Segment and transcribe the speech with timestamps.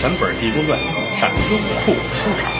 [0.00, 0.78] 全本《地宫传》
[1.18, 2.52] 上优酷收场。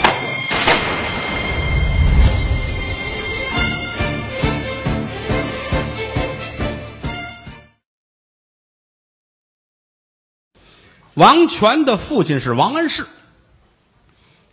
[11.14, 13.07] 王权的父亲是王安石，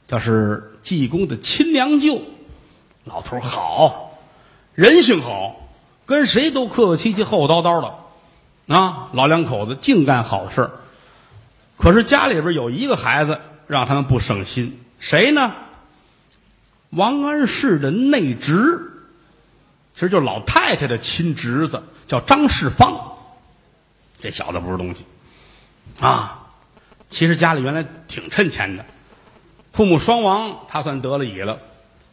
[0.07, 2.21] 这是济公的亲娘舅。
[3.03, 4.19] 老头好，
[4.75, 5.55] 人性好，
[6.05, 9.09] 跟谁都客客气气、厚道道的啊。
[9.13, 10.69] 老两口子净干好事
[11.85, 15.53] 可是家里边有一个孩子让他们不省心，谁呢？
[16.89, 18.91] 王安石的内侄，
[19.93, 23.17] 其实就是老太太的亲侄子，叫张世芳。
[24.19, 25.05] 这小子不是东西
[25.99, 26.47] 啊。
[27.07, 28.85] 其实家里原来挺趁钱的，
[29.71, 31.59] 父母双亡，他算得了乙了，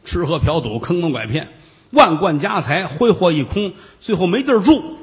[0.04, 1.48] 吃喝嫖赌，坑蒙拐骗，
[1.92, 4.98] 万贯家财挥霍一空，最后没地儿住。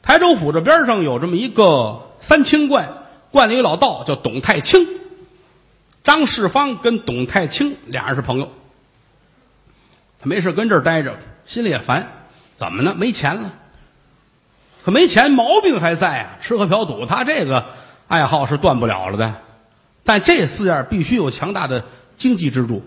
[0.00, 2.98] 台州府这边上有这么一个三清观，
[3.30, 4.86] 观里有老道叫董太清，
[6.04, 8.50] 张世芳跟董太清俩人是朋友，
[10.18, 12.10] 他没事跟这儿待着，心里也烦，
[12.56, 12.94] 怎么呢？
[12.96, 13.54] 没钱了，
[14.84, 17.66] 可没钱，毛病还在啊，吃喝嫖赌，他这个。
[18.08, 19.36] 爱好是断不了了的，
[20.02, 21.84] 但这四样必须有强大的
[22.16, 22.82] 经济支柱。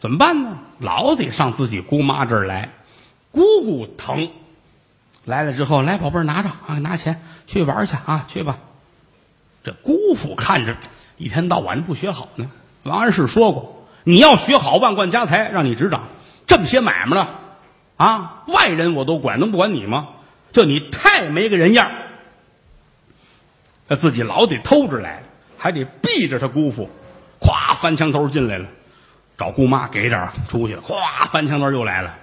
[0.00, 0.58] 怎么办呢？
[0.78, 2.70] 老得上自己姑妈这儿来，
[3.32, 4.30] 姑姑疼。
[5.26, 8.56] 来了之后，来宝贝儿拿着啊，拿钱去玩去啊，去吧。
[9.66, 10.76] 这姑父看着
[11.16, 12.48] 一天到晚不学好呢。
[12.84, 16.04] 王安石说过，你要学好，万贯家财让你执掌，
[16.46, 17.40] 这么些买卖了
[17.96, 20.10] 啊，外人我都管，能不管你吗？
[20.52, 21.90] 就你太没个人样
[23.88, 25.24] 他自己老得偷着来，
[25.58, 26.88] 还得避着他姑父，
[27.40, 28.66] 咵翻墙头进来了，
[29.36, 32.14] 找姑妈给点出去了，咵翻墙头又来了，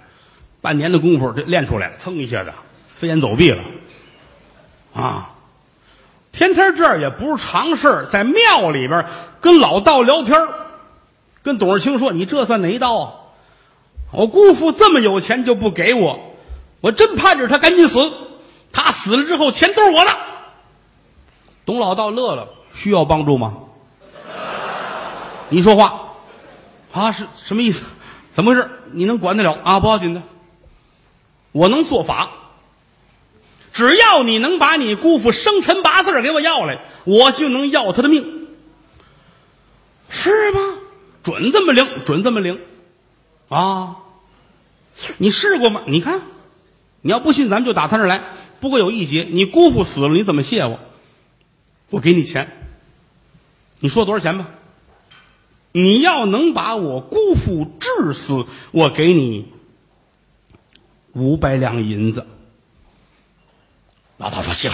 [0.62, 2.54] 半年的功夫这练出来了，噌一下子
[2.96, 3.62] 飞檐走壁了，
[4.94, 5.33] 啊，
[6.44, 9.06] 天天这儿也不是常事在庙里边
[9.40, 10.38] 跟老道聊天
[11.42, 13.14] 跟董事清说：“你这算哪一道啊？
[14.12, 16.20] 我姑父这么有钱就不给我，
[16.82, 18.12] 我真盼着他赶紧死，
[18.74, 20.18] 他死了之后钱都是我的。”
[21.66, 23.54] 董老道乐了，需要帮助吗？
[25.48, 26.10] 你说话
[26.92, 27.14] 啊？
[27.14, 27.86] 是什么意思？
[28.34, 28.70] 怎么回事？
[28.92, 29.80] 你能管得了啊？
[29.80, 30.22] 不要紧的，
[31.54, 32.32] 我能做法。
[33.74, 38.48] 只要你能把你姑父生辰八字给我要来，我就能要他的命。
[40.10, 40.60] 是吗？
[41.24, 41.88] 准这么灵？
[42.06, 42.60] 准这么灵？
[43.50, 43.98] 啊？
[45.18, 45.82] 你试过吗？
[45.88, 46.22] 你看，
[47.02, 48.24] 你要不信，咱们就打他这儿来。
[48.60, 50.80] 不过有一节，你姑父死了，你怎么谢我？
[51.90, 52.56] 我给你钱，
[53.80, 54.50] 你说多少钱吧？
[55.72, 59.52] 你要能把我姑父治死，我给你
[61.14, 62.28] 五百两银子。
[64.18, 64.72] 老道说：“行，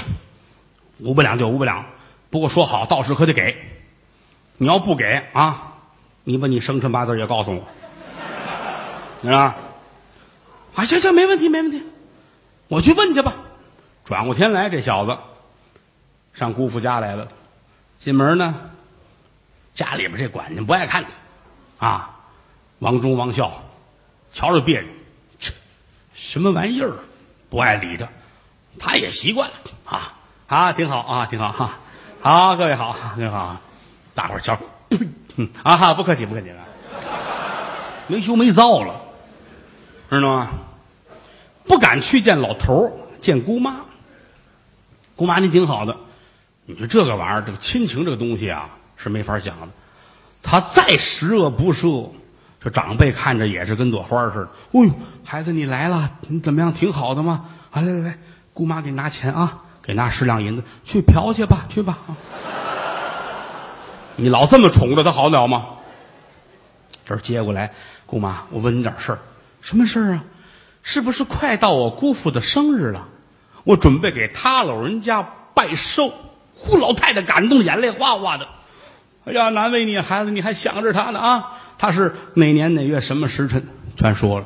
[1.00, 1.86] 五百两就五百两，
[2.30, 3.58] 不过说好，到时可得给。
[4.58, 5.78] 你要不给啊，
[6.24, 7.68] 你把你生辰八字也告诉我，
[9.22, 9.56] 是吧？
[10.76, 11.84] 啊，行行，没问题，没问题，
[12.68, 13.34] 我去问去吧。
[14.04, 15.18] 转过天来，这小子。”
[16.32, 17.28] 上姑父家来了，
[17.98, 18.72] 进门呢，
[19.74, 21.04] 家里边这管家不爱看
[21.80, 22.20] 他，啊，
[22.78, 23.62] 王忠、王孝，
[24.32, 24.90] 瞧着别扭，
[25.40, 25.54] 切，
[26.14, 26.94] 什么玩意儿，
[27.50, 28.08] 不爱理他，
[28.79, 30.13] 他也习惯了，啊
[30.47, 31.78] 啊，挺好啊，挺好哈，
[32.22, 33.57] 好，各位好，各位好，
[34.16, 34.57] 大伙儿瞧，
[35.62, 36.63] 啊哈，不客气，不客气了，
[38.07, 39.01] 没羞没臊了，
[40.09, 40.50] 知道吗？
[41.67, 42.91] 不敢去见老头儿，
[43.22, 43.81] 见姑妈，
[45.16, 45.96] 姑妈您挺好的。
[46.66, 49.67] 你说这个玩意儿，这个亲情这个东西啊，是没法讲的。
[50.41, 52.09] 他再十恶不赦，
[52.59, 54.50] 这长辈看着也是跟朵花似的。
[54.72, 54.91] 哎呦，
[55.23, 56.73] 孩子你来了，你怎么样？
[56.73, 57.46] 挺好的吗？
[57.72, 58.17] 啊来来来，
[58.54, 61.98] 姑妈给拿钱啊，给拿十两银子，去嫖去吧，去吧。
[62.08, 62.18] 啊
[64.16, 65.66] 你老这么宠着她，好得了吗？
[67.06, 67.74] 这儿接过来，
[68.06, 69.20] 姑妈，我问你点事儿，
[69.62, 70.24] 什么事儿啊？
[70.84, 73.08] 是不是快到我姑父的生日了？
[73.64, 76.12] 我准备给他老人家拜寿。
[76.53, 78.47] 呼，老太太感动，眼泪哗哗的。
[79.23, 81.58] 哎呀，难为你孩子，你还想着他呢啊！
[81.78, 83.66] 他是哪年哪月什么时辰？
[83.96, 84.46] 全说了。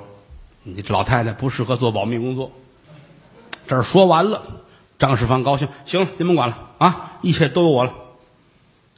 [0.61, 2.51] 你这老太太不适合做保密工作。
[3.73, 4.43] 这儿说完了，
[4.99, 7.91] 张世芳高兴，行了，您甭管了啊，一切都有我了。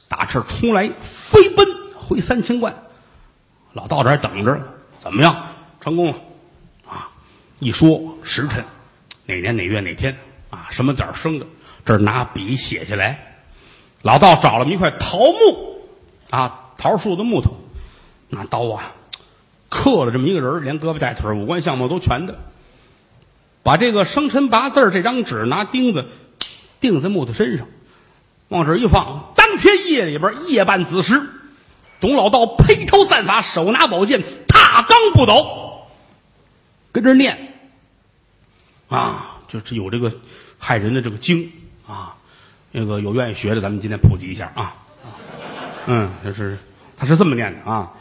[0.06, 2.76] 打这儿冲来，飞奔回三清观。
[3.72, 4.60] 老道这儿等着，
[5.00, 5.46] 怎么样？
[5.80, 6.14] 成功了
[6.86, 7.08] 啊！
[7.58, 8.62] 一说时辰，
[9.24, 10.14] 哪年哪月哪天
[10.50, 10.66] 啊？
[10.70, 11.46] 什么点生的？
[11.82, 13.38] 这儿拿笔写下来，
[14.02, 15.88] 老道找了一块桃木，
[16.28, 17.56] 啊，桃树的木头，
[18.28, 18.92] 拿刀啊，
[19.70, 22.38] 刻了这么一个人连胳膊带腿五官相貌都全的，
[23.66, 26.06] 把这个生辰八字这张纸拿钉子
[26.78, 27.66] 钉在木头身上，
[28.46, 31.20] 往这一放，当天夜里边夜半子时，
[32.00, 35.88] 董老道披头散发，手拿宝剑，踏罡不倒，
[36.92, 37.54] 跟这念
[38.88, 40.12] 啊，就是有这个
[40.60, 41.50] 害人的这个经
[41.88, 42.14] 啊，
[42.70, 44.76] 那个有愿意学的，咱们今天普及一下啊。
[45.86, 46.56] 嗯，就是
[46.96, 47.94] 他是这么念的啊，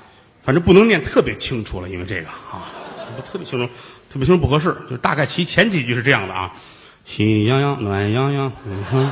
[0.43, 2.69] 反正不能念特别清楚了，因为这个啊，
[3.15, 3.73] 不特别清楚，
[4.15, 6.53] 特别清不合适，就大概其前几句是这样的啊，
[7.03, 9.11] 喜洋洋，暖洋洋，嗯哼。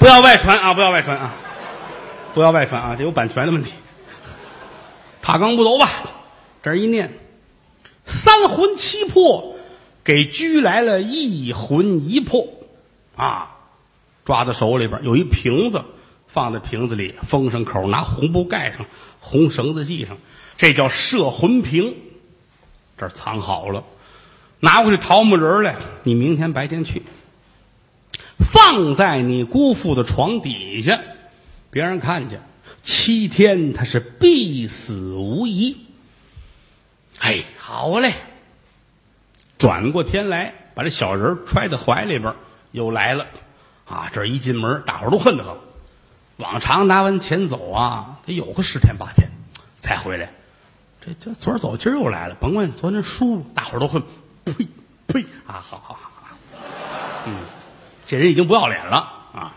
[0.00, 0.74] 不要外传啊！
[0.74, 1.32] 不要外传啊！
[2.34, 2.96] 不要外传啊！
[2.98, 3.74] 这有版权的问题。
[5.22, 5.88] 踏罡不走吧，
[6.64, 7.16] 这一念，
[8.04, 9.54] 三魂七魄
[10.02, 12.48] 给拘来了，一魂一魄
[13.14, 13.52] 啊，
[14.24, 15.84] 抓在手里边有一瓶子，
[16.26, 18.86] 放在瓶子里，封上口，拿红布盖上，
[19.24, 20.18] 红绳子系上，
[20.58, 21.96] 这叫摄魂瓶，
[22.98, 23.84] 这儿藏好了，
[24.60, 27.02] 拿回去桃木人来，你明天白天去。
[28.38, 31.00] 放在你姑父的床底下，
[31.70, 32.42] 别人看见，
[32.82, 35.86] 七天他是必死无疑。
[37.20, 38.12] 哎，好嘞！
[39.56, 42.34] 转过天来，把这小人揣在怀里边，
[42.72, 43.26] 又来了。
[43.86, 45.54] 啊，这一进门，大伙都恨得很。
[46.36, 49.30] 往常拿完钱走啊，得有个十天八天
[49.78, 50.32] 才回来。
[51.00, 52.34] 这这昨儿走，今儿又来了。
[52.34, 54.02] 甭问昨天输，大伙儿都会。
[54.44, 54.66] 呸
[55.06, 55.22] 呸！
[55.46, 56.10] 啊，好好好，
[57.26, 57.34] 嗯。
[58.04, 58.96] 这人已经不要脸了
[59.32, 59.54] 啊！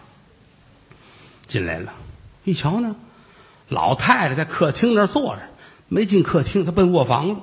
[1.46, 1.92] 进来了，
[2.44, 2.96] 一瞧呢，
[3.68, 5.42] 老太太在客厅那儿坐着，
[5.88, 7.38] 没进客厅，她奔卧房了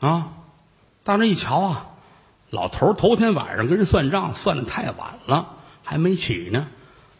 [0.00, 0.32] 啊！
[1.04, 1.86] 到那一瞧啊，
[2.50, 5.54] 老头头天晚上跟人算账，算的太晚了，
[5.84, 6.66] 还没起呢。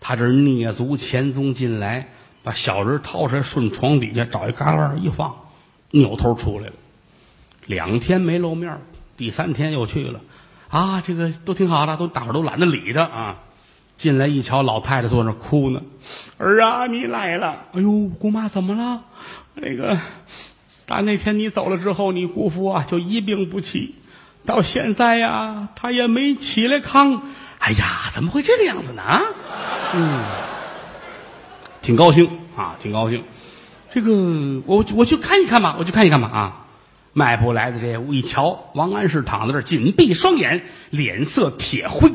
[0.01, 2.09] 他这蹑足潜踪进来，
[2.43, 5.35] 把小人掏出来，顺床底下找一旮旯一放，
[5.91, 6.73] 扭头出来了。
[7.67, 8.81] 两天没露面，
[9.17, 10.21] 第三天又去了。
[10.69, 13.37] 啊，这个都挺好的，都大伙都懒得理他啊。
[13.97, 15.81] 进来一瞧，老太太坐那哭呢。
[16.37, 17.65] 儿啊，你来了！
[17.73, 19.03] 哎呦，姑妈怎么了？
[19.55, 19.99] 那个，
[20.85, 23.95] 打那天你走了之后，你姑父啊就一病不起，
[24.45, 27.21] 到现在呀，他也没起来炕。
[27.59, 29.03] 哎呀，怎么会这个样子呢？
[29.95, 30.25] 嗯，
[31.83, 33.25] 挺高兴啊，挺高兴。
[33.93, 34.13] 这个，
[34.67, 36.63] 我我去看一看吧，我去看一看吧啊。
[37.13, 42.13] 迈步来的这屋一瞧，王安石躺在这儿，紧闭双眼，脸色铁灰，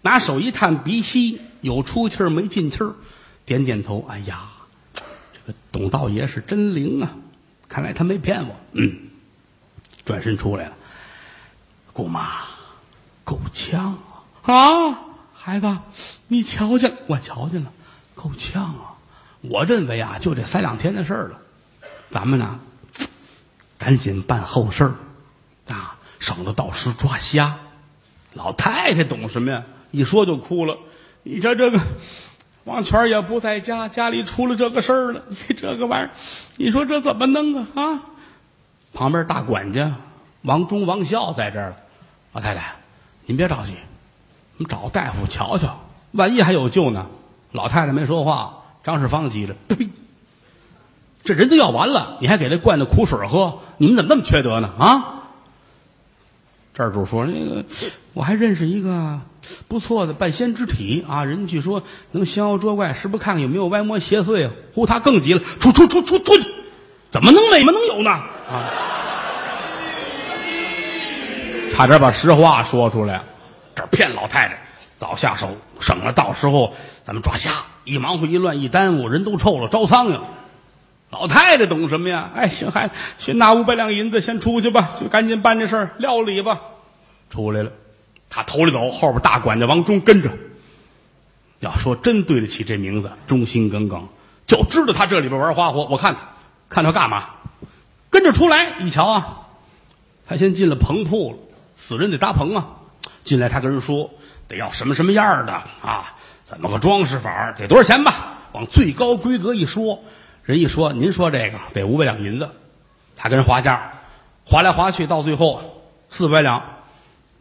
[0.00, 2.94] 拿手一探鼻息，有出气儿没进气儿，
[3.44, 4.06] 点点头。
[4.08, 4.44] 哎呀，
[4.94, 7.10] 这个董道爷是真灵啊！
[7.68, 8.56] 看来他没骗我。
[8.72, 8.96] 嗯，
[10.06, 10.72] 转身出来了。
[11.92, 12.44] 姑妈，
[13.24, 13.98] 够呛
[14.42, 14.54] 啊！
[14.54, 14.98] 啊，
[15.34, 15.76] 孩子，
[16.28, 16.96] 你瞧见了？
[17.06, 17.72] 我瞧见了，
[18.14, 18.94] 够呛啊！
[19.42, 21.38] 我认为啊，就这三两天的事儿了。
[22.10, 22.60] 咱们呢？
[23.76, 24.94] 赶紧办后事儿，
[25.68, 27.58] 啊，省得到时抓瞎。
[28.32, 29.64] 老太太懂什么呀？
[29.90, 30.78] 一说就哭了。
[31.22, 31.80] 你瞧这个，
[32.64, 35.22] 王全也不在家，家里出了这个事儿了。
[35.28, 36.10] 你这个玩意儿，
[36.56, 37.66] 你说这怎么弄啊？
[37.74, 38.00] 啊！
[38.94, 39.96] 旁边大管家
[40.42, 41.76] 王忠、王孝在这儿了。
[42.32, 42.76] 老太太，
[43.26, 43.74] 您别着急，
[44.56, 45.83] 我们找大夫瞧瞧，
[46.14, 47.06] 万一还有救呢。
[47.52, 49.88] 老太太没说话，张世芳急了，呸！
[51.22, 53.60] 这人都要完了，你还给他灌那苦水喝？
[53.78, 54.70] 你们怎么那么缺德呢？
[54.78, 55.10] 啊！
[56.74, 57.64] 这儿主说那个，
[58.12, 59.20] 我还认识一个
[59.68, 64.52] 不错的半仙之体啊，人据说能降妖捉怪，是不是看看有没有歪魔邪祟啊？
[64.74, 66.32] 呼，他更急了，出出出出出！
[67.10, 67.60] 怎么能没？
[67.60, 68.10] 怎么能有呢？
[68.10, 68.70] 啊！
[71.72, 73.22] 差点把实话说出来，
[73.74, 74.58] 这骗老太太，
[74.96, 80.20] 早下手，省了到时候咱们抓瞎，一忙活一乱一耽误，人都臭了，招苍蝇。
[81.10, 82.30] 老太太懂什么呀？
[82.34, 86.60] 哎，行，还，先拿五百两银子，先出去吧，就赶紧办这事儿，料理吧。
[87.30, 87.72] 出来了，
[88.30, 90.30] 他头里走，后边大管家王忠跟着。
[91.60, 94.08] 要说真对得起这名字，忠心耿耿，
[94.46, 95.84] 就知道他这里边玩花活。
[95.84, 96.20] 我看他，
[96.68, 97.30] 看他干嘛？
[98.10, 99.46] 跟着出来一瞧啊，
[100.26, 101.38] 他先进了棚铺了，
[101.76, 102.68] 死人得搭棚啊。
[103.22, 104.10] 进来，他跟人说
[104.48, 106.14] 得要什么什么样的啊？
[106.44, 107.52] 怎么个装饰法？
[107.52, 108.38] 得多少钱吧？
[108.52, 110.00] 往最高规格一说。
[110.44, 112.50] 人一说，您说这个得五百两银子，
[113.16, 113.92] 他跟人划价，
[114.44, 115.62] 划来划去，到最后
[116.10, 116.62] 四百两。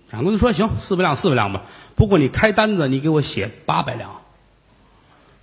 [0.09, 1.63] 掌柜的说：“行，四百两，四百两吧。
[1.95, 4.21] 不过你开单子，你给我写八百两。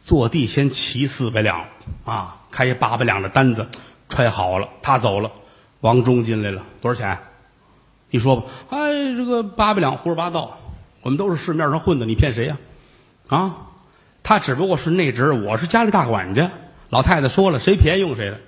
[0.02, 1.66] 坐地先齐四百两
[2.06, 3.68] 啊，开八百两的单子，
[4.08, 4.68] 揣好了。
[4.80, 5.30] 他走了，
[5.80, 7.18] 王忠进来了，多少钱？
[8.08, 8.44] 你说吧。
[8.70, 10.58] 哎，这个八百两胡说八道，
[11.02, 12.56] 我们都是市面上混的，你骗谁呀？
[13.28, 13.56] 啊，
[14.22, 16.50] 他只不过是内职，我是家里大管家。”
[16.90, 18.40] 老太太说了，谁便宜用谁的。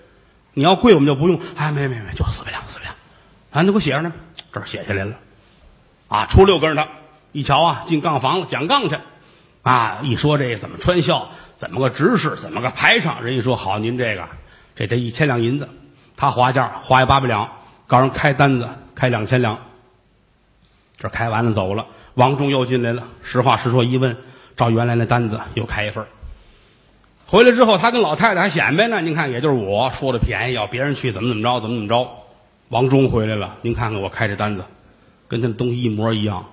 [0.52, 1.40] 你要贵，我们就不用。
[1.54, 2.94] 哎，没没没，就四百两，四百两。
[3.52, 4.12] 啊，你给我写上呢，
[4.52, 5.14] 这儿写下来了。
[6.08, 6.88] 啊，出六个人，他
[7.30, 8.98] 一瞧啊，进杠房了，讲杠去。
[9.62, 14.28] 啊，一说这怎么穿孝，怎么个执事，怎么个排场，人一说好，您这个
[14.74, 15.68] 这得一千两银子，
[16.16, 17.48] 他划价划一八百两，
[17.86, 19.60] 告诉人开单子开两千两。
[21.02, 24.16] 这开完了走了，王忠又进来了，实话实说一问，
[24.54, 26.06] 照原来那单子又开一份。
[27.26, 29.00] 回来之后，他跟老太太还显摆呢。
[29.00, 32.08] 您看，也就是我说的便宜，要别人去怎么怎么着，怎么怎么着。
[32.68, 34.62] 王忠回来了，您看看我开这单子，
[35.26, 36.46] 跟他的东西一模一样，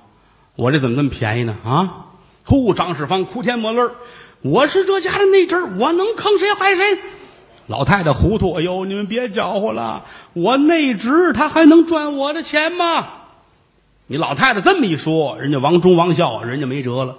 [0.55, 1.55] 我这怎么那么便宜呢？
[1.63, 2.07] 啊！
[2.43, 3.81] 呼，张世芳哭天抹泪
[4.41, 6.97] 我是这家的内侄我能坑谁害谁？
[7.67, 13.09] 老太太糊涂，哎呦，你们别搅和了，我内侄他还能赚我的钱吗？
[14.11, 17.17] 你老太太这么一说，人家王忠、王孝，人家没辙了，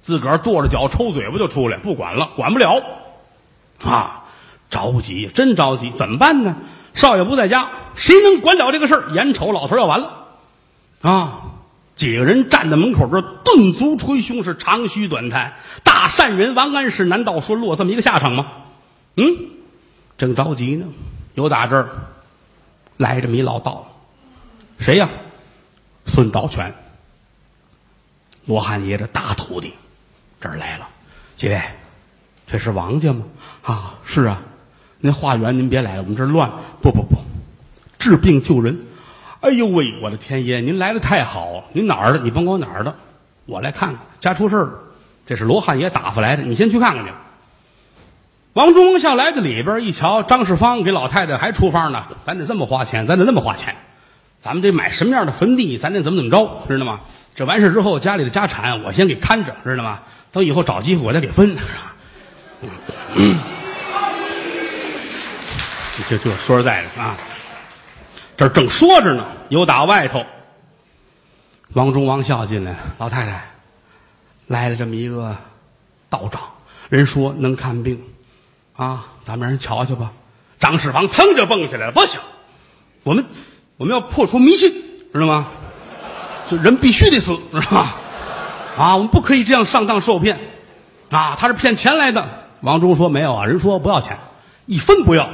[0.00, 2.82] 自个儿跺着脚抽嘴巴就出来，不管了，管不了，
[3.84, 4.24] 啊，
[4.68, 6.56] 着急，真着急，怎么办呢？
[6.94, 9.10] 少爷不在家，谁能管了这个事儿？
[9.14, 10.26] 眼瞅老头要完了，
[11.00, 11.38] 啊！
[11.94, 15.52] 几个人站在门口这顿足捶胸，是长吁短叹。
[15.84, 18.48] 大善人王安石，难道说落这么一个下场吗？
[19.14, 19.36] 嗯，
[20.18, 20.86] 正着急呢，
[21.34, 21.90] 有打这儿
[22.96, 23.94] 来这么一老道，
[24.80, 25.08] 谁呀？
[26.06, 26.74] 孙道全，
[28.44, 29.74] 罗汉爷的大徒弟，
[30.40, 30.88] 这儿来了。
[31.36, 31.60] 几位，
[32.46, 33.24] 这是王家吗？
[33.62, 34.42] 啊，是啊。
[35.04, 36.50] 您化缘，您别来了，我们这儿乱。
[36.80, 37.16] 不不不，
[37.98, 38.86] 治病救人。
[39.40, 41.64] 哎呦喂，我的天爷，您来的太好！
[41.72, 42.20] 您哪儿的？
[42.20, 42.94] 你甭管我哪儿的，
[43.46, 44.04] 我来看看。
[44.20, 44.72] 家出事了，
[45.26, 47.10] 这是罗汉爷打发来的，你先去看看去。
[48.52, 53.76] 王忠孝来到里边一瞧，张世芳给老太太还出方呢，咱得这么花钱，咱得那么花钱，
[54.42, 57.00] 咱们得买什么样的坟地，咱得怎么怎么着，知道吗？
[57.36, 60.00] 这完事之后，家里的家产我先给看着，知道吗？
[60.32, 61.56] 等以后找机会我再给分。
[66.08, 67.16] 这这 说实在的啊。
[68.36, 70.26] 这正说着呢，有打外头，
[71.74, 73.44] 王忠、王孝进来，老太太
[74.48, 75.36] 来了这么一个
[76.10, 76.42] 道长，
[76.88, 78.02] 人说能看病，
[78.74, 80.10] 啊，咱们让人瞧瞧吧。
[80.58, 82.20] 张世芳噌就蹦起来了，不行，
[83.04, 83.24] 我们
[83.82, 84.72] 我们要破除迷信，
[85.12, 85.48] 知道吗？
[86.46, 87.94] 就人必须得死，知道吗？
[88.78, 90.38] 啊，我们不可以这样上当受骗，
[91.10, 92.46] 啊，他是骗钱来的。
[92.60, 94.20] 王忠说没有啊，人说不要钱，
[94.66, 95.28] 一分不要，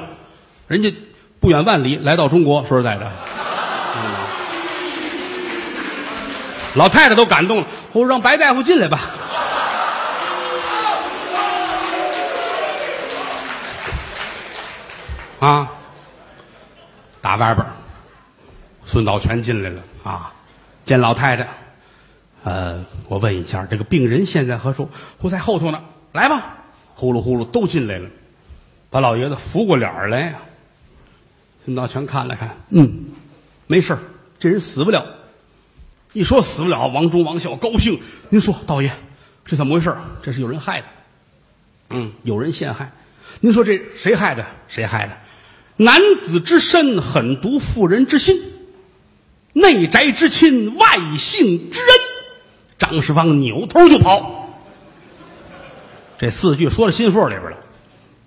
[0.66, 0.94] 人家。
[1.40, 3.12] 不远万里来到中国，说实在的，
[6.74, 7.64] 老太太都感动了。
[7.92, 8.98] 我说让白大夫进来吧。
[15.38, 15.68] 啊，
[17.20, 17.66] 打外边
[18.88, 20.32] 孙道全进来了啊，
[20.86, 21.46] 见老太太。
[22.42, 24.88] 呃，我问一下，这个病人现在何处？
[25.18, 25.84] 不在后头呢。
[26.12, 26.56] 来吧，
[26.94, 28.08] 呼噜呼噜都进来了，
[28.88, 30.34] 把老爷子扶过脸来。
[31.66, 33.08] 孙道全看了看，嗯，
[33.66, 33.98] 没事
[34.40, 35.04] 这人死不了。
[36.14, 38.00] 一说死不了，王忠、王孝高兴。
[38.30, 38.90] 您说，道爷，
[39.44, 39.94] 这怎么回事？
[40.22, 40.86] 这是有人害的，
[41.90, 42.90] 嗯，有人陷害。
[43.40, 44.46] 您说这谁害的？
[44.66, 45.14] 谁害的？
[45.76, 48.34] 男子之身狠毒妇人之心，
[49.52, 51.88] 内宅之亲外姓之人。
[52.78, 54.48] 张世芳扭头就跑。
[56.18, 57.56] 这四句说到心腹里边了。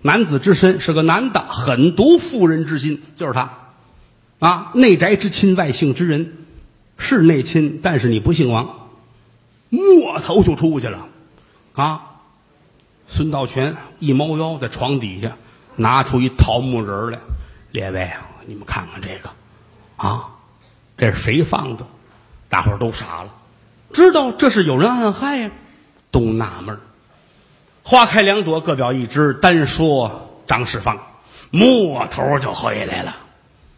[0.04, 3.60] 男子之身是个男的，狠毒妇人之心，就是他，
[4.40, 6.38] 啊，内宅之亲，外姓之人，
[6.98, 8.90] 是内亲，但是你不姓王，
[9.70, 11.08] 摸头就出去了，
[11.74, 12.02] 啊，
[13.08, 15.38] 孙道全一猫腰在床底下
[15.76, 17.20] 拿出一桃木人来，
[17.72, 18.12] 列位，
[18.48, 19.30] 你们看看这个，
[19.98, 20.30] 啊，
[21.02, 21.88] 这是谁放的？
[22.48, 23.30] 大伙儿都傻了，
[23.92, 25.50] 知道这是有人暗害呀，
[26.12, 26.80] 都纳闷儿。
[27.82, 29.34] 花开两朵，各表一枝。
[29.34, 31.00] 单说张世芳，
[31.50, 33.16] 摸头就回来了，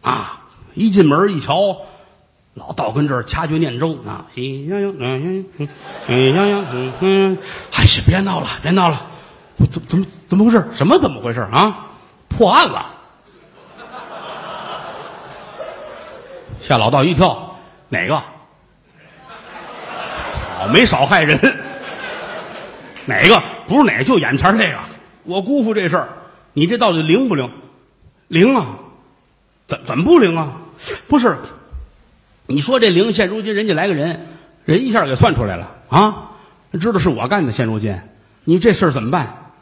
[0.02, 0.42] 啊！
[0.74, 1.78] 一进门一瞧，
[2.52, 5.68] 老道跟这儿掐诀念咒啊，喜羊羊，嗯嗯，
[6.06, 7.38] 喜羊羊，嗯嗯，
[7.72, 9.06] 哎呀，别闹了，别闹了，
[9.70, 10.68] 怎么怎么怎么回事？
[10.74, 11.86] 什么怎么回事啊？
[12.28, 12.90] 破案了！
[16.66, 17.56] 吓老道一跳，
[17.90, 18.16] 哪个？
[20.58, 21.38] 好，没少害人。
[23.04, 24.04] 哪个不是哪个？
[24.04, 24.78] 就眼前这个。
[25.24, 26.08] 我姑父这事儿，
[26.54, 27.50] 你这到底灵不灵？
[28.28, 28.66] 灵啊！
[29.66, 30.54] 怎怎么不灵啊？
[31.06, 31.36] 不是，
[32.46, 34.26] 你说这灵，现如今人家来个人，
[34.64, 36.30] 人一下给算出来了啊！
[36.80, 38.00] 知道是我干的，现如今
[38.44, 39.52] 你这事儿怎么办？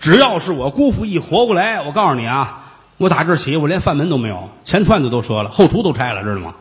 [0.00, 2.67] 只要是我姑父一活过来，我告诉你啊，
[2.98, 6.54] 我打这起我连饭门都没有，钱串子都折了，后厨都拆了，知道吗？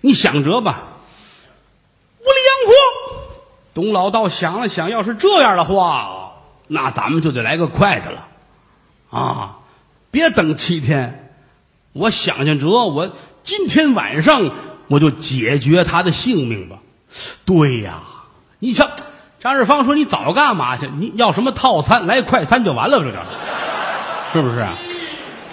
[0.00, 0.84] 你想辙吧。
[2.18, 2.74] 无力养活。
[3.74, 6.32] 董老道想了想，要是这样的话，
[6.66, 8.26] 那咱们就得来个快的了，
[9.10, 9.56] 啊！
[10.10, 11.34] 别等七天，
[11.92, 14.50] 我想想辙，我今天晚上
[14.88, 16.78] 我就解决他的性命吧。
[17.44, 18.00] 对呀，
[18.58, 18.88] 你瞧，
[19.40, 20.88] 张日芳说：“你早干嘛去？
[20.88, 22.06] 你要什么套餐？
[22.06, 23.22] 来快餐就完了，这个
[24.32, 24.66] 是不是？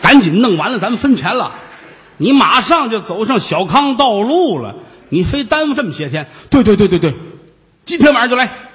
[0.03, 1.55] 赶紧弄完了，咱们分钱了。
[2.17, 4.75] 你马上就走上小康道路了，
[5.09, 6.29] 你非耽误这么些天？
[6.51, 7.15] 对对对对对，
[7.85, 8.69] 今天晚上就来。”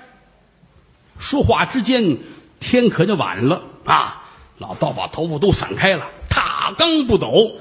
[1.21, 2.19] 说话之间，
[2.61, 4.25] 天可就晚了啊！
[4.59, 7.53] 老道把头发都散开了，踏罡不抖，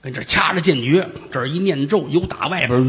[0.00, 2.86] 跟这掐着剑诀，这儿一念咒，由打外边，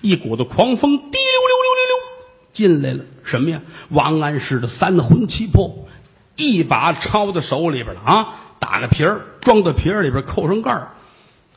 [0.00, 1.96] 一股子狂风滴溜溜溜溜溜
[2.52, 3.04] 进来了。
[3.22, 3.62] 什么呀？
[3.90, 5.87] 王安石的三魂七魄，
[6.38, 8.28] 一把抄在手里边了啊！
[8.60, 10.92] 打个皮儿，装到皮儿里边，扣上盖儿，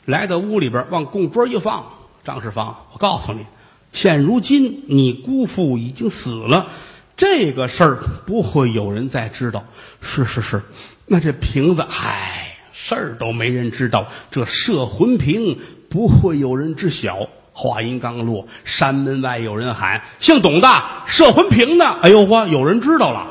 [0.06, 1.86] 来到屋里边，往供桌一放。
[2.24, 3.46] 张世芳，我告诉你。
[3.94, 6.68] 现如今，你姑父已经死了，
[7.16, 9.64] 这个事儿不会有人再知道。
[10.02, 10.64] 是是是，
[11.06, 14.08] 那这瓶子，嗨，事儿都没人知道。
[14.32, 15.60] 这摄魂瓶
[15.90, 17.28] 不会有人知晓。
[17.54, 23.30] 话音刚落，山门外有人喊：“姓董的，摄魂瓶呢。”哎呦嚯，有人知道了。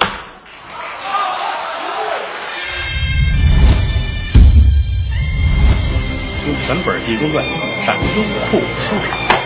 [6.59, 7.45] 全本《济公传》，
[7.85, 9.40] 闪优酷书场。